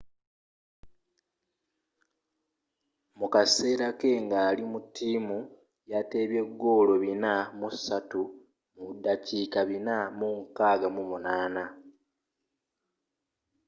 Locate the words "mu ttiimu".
4.71-5.39